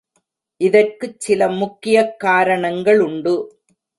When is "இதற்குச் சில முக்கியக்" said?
0.61-2.15